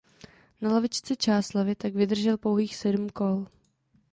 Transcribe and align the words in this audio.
Na 0.61 0.69
lavičce 0.73 1.15
Čáslavi 1.15 1.75
tak 1.75 1.93
vydržel 1.95 2.37
pouhých 2.37 2.75
sedm 2.75 3.09
kol. 3.09 3.45